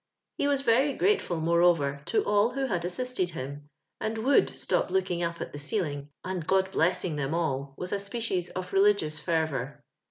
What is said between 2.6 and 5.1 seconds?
had assisted him, and would stop